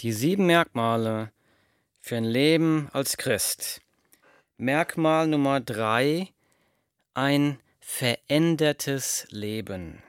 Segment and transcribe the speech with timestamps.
[0.00, 1.32] Die sieben Merkmale
[2.00, 3.80] für ein Leben als Christ.
[4.56, 6.32] Merkmal Nummer drei,
[7.14, 10.02] ein verändertes Leben.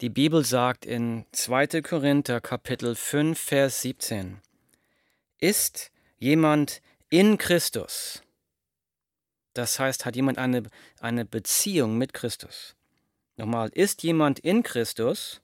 [0.00, 1.82] Die Bibel sagt in 2.
[1.82, 4.40] Korinther Kapitel 5, Vers 17,
[5.38, 6.80] ist jemand
[7.10, 8.22] in Christus,
[9.52, 10.64] das heißt, hat jemand eine,
[11.00, 12.74] eine Beziehung mit Christus.
[13.36, 15.40] Nochmal, ist jemand in Christus,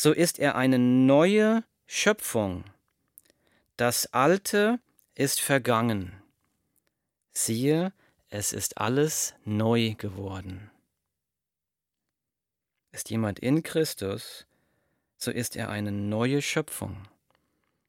[0.00, 2.64] so ist er eine neue Schöpfung.
[3.76, 4.78] Das Alte
[5.16, 6.22] ist vergangen.
[7.32, 7.92] Siehe,
[8.30, 10.70] es ist alles neu geworden.
[12.92, 14.46] Ist jemand in Christus,
[15.16, 17.08] so ist er eine neue Schöpfung.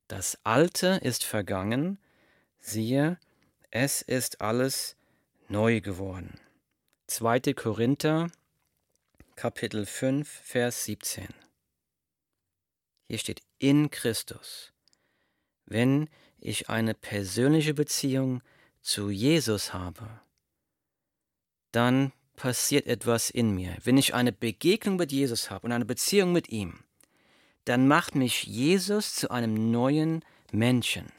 [0.07, 1.99] Das Alte ist vergangen,
[2.59, 3.19] siehe,
[3.69, 4.95] es ist alles
[5.47, 6.39] neu geworden.
[7.05, 7.53] 2.
[7.53, 8.31] Korinther,
[9.35, 11.27] Kapitel 5, Vers 17.
[13.09, 14.71] Hier steht in Christus.
[15.65, 16.09] Wenn
[16.39, 18.41] ich eine persönliche Beziehung
[18.81, 20.21] zu Jesus habe,
[21.71, 23.75] dann passiert etwas in mir.
[23.83, 26.83] Wenn ich eine Begegnung mit Jesus habe und eine Beziehung mit ihm,
[27.65, 31.11] dann macht mich Jesus zu einem neuen Menschen.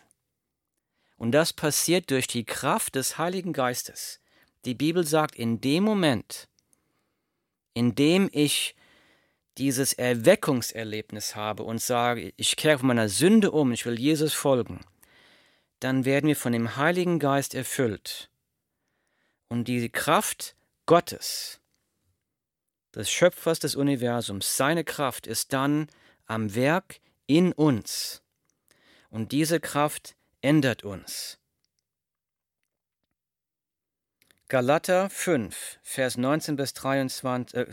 [1.17, 4.21] Und das passiert durch die Kraft des Heiligen Geistes.
[4.65, 6.49] Die Bibel sagt, in dem Moment,
[7.75, 8.77] in dem ich
[9.61, 14.81] dieses Erweckungserlebnis habe und sage, ich kehre von meiner Sünde um, ich will Jesus folgen,
[15.81, 18.31] dann werden wir von dem Heiligen Geist erfüllt.
[19.49, 21.61] Und die Kraft Gottes,
[22.95, 25.89] des Schöpfers des Universums, seine Kraft ist dann
[26.27, 28.23] am Werk in uns.
[29.11, 31.39] Und diese Kraft ändert uns.
[34.49, 37.67] Galater 5, Vers 19 bis 23, äh,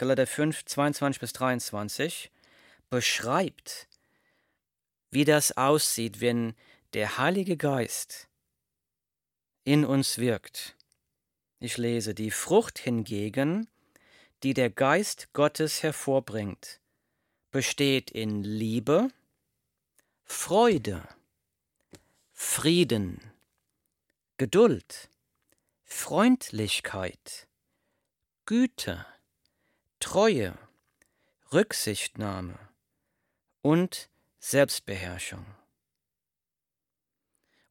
[0.00, 2.30] Galater 5, 22 bis 23
[2.88, 3.86] beschreibt,
[5.10, 6.54] wie das aussieht, wenn
[6.94, 8.26] der Heilige Geist
[9.62, 10.74] in uns wirkt.
[11.58, 13.68] Ich lese, die Frucht hingegen,
[14.42, 16.80] die der Geist Gottes hervorbringt,
[17.50, 19.10] besteht in Liebe,
[20.24, 21.06] Freude,
[22.32, 23.20] Frieden,
[24.38, 25.10] Geduld,
[25.84, 27.48] Freundlichkeit,
[28.46, 29.04] Güte,
[30.00, 30.58] Treue,
[31.52, 32.58] Rücksichtnahme
[33.60, 35.44] und Selbstbeherrschung.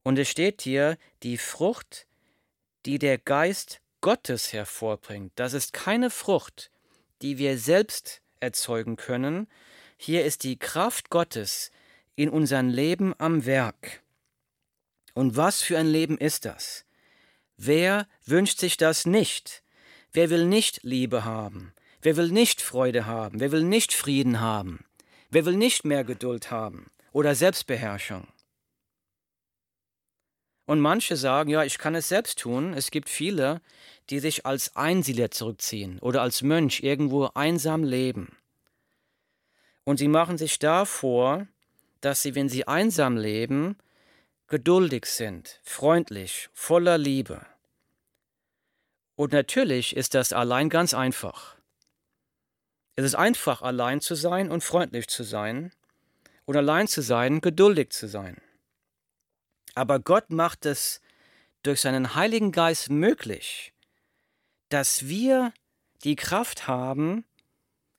[0.04, 2.06] Und es steht hier, die Frucht,
[2.86, 5.32] die der Geist Gottes hervorbringt.
[5.34, 6.70] Das ist keine Frucht,
[7.20, 9.48] die wir selbst erzeugen können.
[9.98, 11.70] Hier ist die Kraft Gottes
[12.14, 14.02] in unserem Leben am Werk.
[15.14, 16.86] Und was für ein Leben ist das?
[17.56, 19.62] Wer wünscht sich das nicht?
[20.12, 21.74] Wer will nicht Liebe haben?
[22.02, 23.40] Wer will nicht Freude haben?
[23.40, 24.84] Wer will nicht Frieden haben?
[25.28, 28.26] Wer will nicht mehr Geduld haben oder Selbstbeherrschung?
[30.64, 32.74] Und manche sagen, ja, ich kann es selbst tun.
[32.74, 33.60] Es gibt viele,
[34.08, 38.36] die sich als Einsiedler zurückziehen oder als Mönch irgendwo einsam leben.
[39.84, 41.48] Und sie machen sich da vor,
[42.00, 43.76] dass sie, wenn sie einsam leben,
[44.46, 47.44] geduldig sind, freundlich, voller Liebe.
[49.16, 51.56] Und natürlich ist das allein ganz einfach.
[52.96, 55.72] Es ist einfach, allein zu sein und freundlich zu sein
[56.44, 58.40] und allein zu sein, geduldig zu sein.
[59.74, 61.00] Aber Gott macht es
[61.62, 63.72] durch seinen Heiligen Geist möglich,
[64.68, 65.52] dass wir
[66.04, 67.24] die Kraft haben,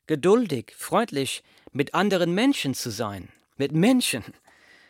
[0.08, 4.24] geduldig, freundlich mit anderen Menschen zu sein, mit Menschen,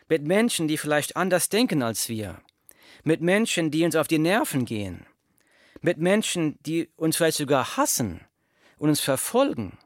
[0.08, 2.42] mit Menschen, die vielleicht anders denken als wir,
[3.04, 5.06] mit Menschen, die uns auf die Nerven gehen,
[5.80, 8.20] mit Menschen, die uns vielleicht sogar hassen
[8.78, 9.78] und uns verfolgen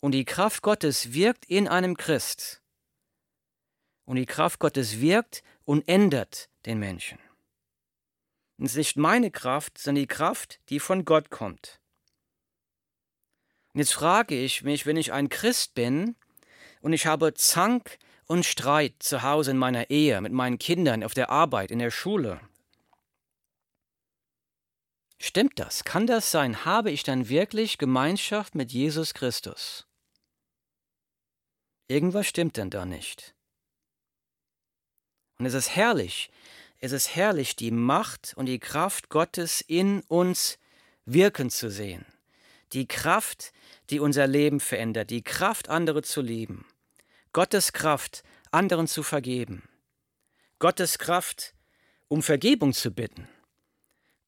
[0.00, 2.62] und die Kraft Gottes wirkt in einem Christ.
[4.04, 7.18] Und die Kraft Gottes wirkt und ändert den Menschen.
[8.58, 11.80] Und es ist nicht meine Kraft, sondern die Kraft, die von Gott kommt.
[13.72, 16.16] Und jetzt frage ich mich, wenn ich ein Christ bin
[16.80, 21.14] und ich habe Zank und Streit zu Hause in meiner Ehe, mit meinen Kindern, auf
[21.14, 22.40] der Arbeit, in der Schule.
[25.18, 25.84] Stimmt das?
[25.84, 26.64] Kann das sein?
[26.64, 29.86] Habe ich dann wirklich Gemeinschaft mit Jesus Christus?
[31.90, 33.34] Irgendwas stimmt denn da nicht.
[35.38, 36.30] Und es ist herrlich,
[36.78, 40.60] es ist herrlich, die Macht und die Kraft Gottes in uns
[41.04, 42.06] wirken zu sehen.
[42.72, 43.52] Die Kraft,
[43.90, 46.64] die unser Leben verändert, die Kraft, andere zu lieben.
[47.32, 48.22] Gottes Kraft,
[48.52, 49.68] anderen zu vergeben.
[50.60, 51.54] Gottes Kraft,
[52.06, 53.28] um Vergebung zu bitten.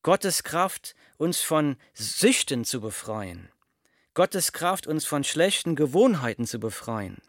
[0.02, 3.52] Gottes Kraft, uns von Süchten zu befreien.
[4.14, 7.22] Gottes Kraft, uns von schlechten Gewohnheiten zu befreien.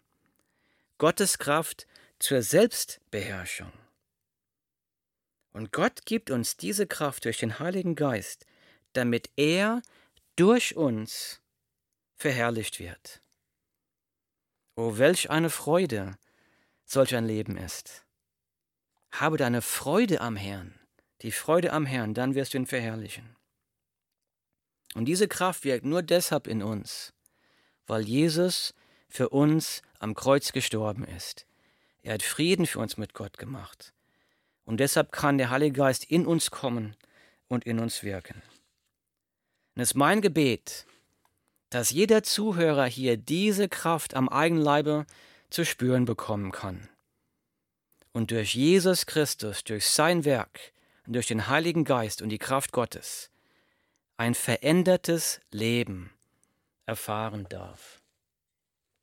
[0.98, 1.88] Gottes Kraft
[2.20, 3.72] zur Selbstbeherrschung.
[5.52, 8.46] Und Gott gibt uns diese Kraft durch den Heiligen Geist,
[8.94, 9.82] damit er
[10.36, 11.42] durch uns
[12.16, 13.22] verherrlicht wird.
[14.76, 16.18] Oh, welch eine Freude
[16.86, 18.06] solch ein Leben ist.
[19.12, 20.80] Habe deine Freude am Herrn,
[21.22, 23.36] die Freude am Herrn, dann wirst du ihn verherrlichen.
[24.96, 27.14] Und diese Kraft wirkt nur deshalb in uns,
[27.86, 28.74] weil Jesus
[29.14, 31.46] für uns am Kreuz gestorben ist.
[32.02, 33.94] Er hat Frieden für uns mit Gott gemacht.
[34.66, 36.96] Und deshalb kann der Heilige Geist in uns kommen
[37.48, 38.42] und in uns wirken.
[39.76, 40.88] Und es ist mein Gebet,
[41.70, 45.06] dass jeder Zuhörer hier diese Kraft am eigenen Leibe
[45.52, 46.90] zu spüren bekommen kann.
[48.14, 50.74] Und durch Jesus Christus, durch sein Werk
[51.06, 53.30] und durch den Heiligen Geist und die Kraft Gottes
[54.18, 56.12] ein verändertes Leben
[56.88, 58.03] erfahren darf.